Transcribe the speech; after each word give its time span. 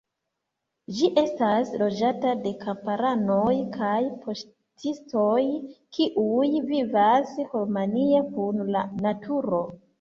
Ĝi 0.99 1.09
estas 1.21 1.73
loĝata 1.81 2.31
de 2.45 2.53
kamparanoj 2.63 3.53
kaj 3.77 3.99
paŝtistoj 4.25 5.45
kiuj 5.99 6.49
vivas 6.73 7.39
harmonie 7.55 8.27
kun 8.35 8.69
la 8.75 8.87
naturo. 9.09 9.67